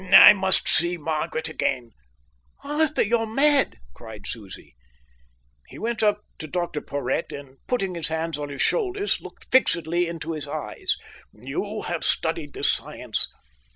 "I 0.11 0.33
must 0.33 0.67
see 0.67 0.97
Margaret 0.97 1.47
again." 1.47 1.91
"Arthur, 2.63 3.03
you're 3.03 3.27
mad!" 3.27 3.77
cried 3.93 4.25
Susie. 4.25 4.73
He 5.67 5.77
went 5.77 6.01
up 6.01 6.21
to 6.39 6.47
Dr 6.47 6.81
Porhoët 6.81 7.31
and, 7.31 7.59
putting 7.67 7.93
his 7.93 8.07
hands 8.07 8.39
on 8.39 8.49
his 8.49 8.63
shoulders, 8.63 9.21
looked 9.21 9.51
fixedly 9.51 10.07
into 10.07 10.31
his 10.31 10.47
eyes. 10.47 10.95
"You 11.33 11.83
have 11.83 12.03
studied 12.03 12.53
this 12.53 12.71
science. 12.71 13.27